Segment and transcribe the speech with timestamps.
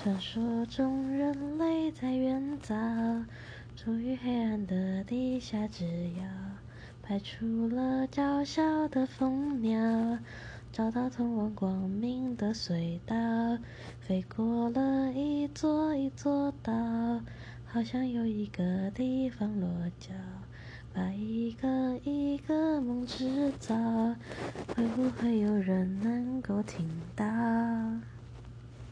[0.00, 2.72] 传说中人类在远早，
[3.74, 6.24] 处于黑暗的地下之遥，
[7.02, 10.20] 派出了娇小的蜂鸟，
[10.70, 13.16] 找到通往光明的隧道，
[13.98, 16.72] 飞过了一座一座岛，
[17.66, 19.68] 好像有一个地方落
[19.98, 20.14] 脚。
[20.94, 23.74] 把一个一个梦制造，
[24.74, 27.24] 会不会有人能够听到？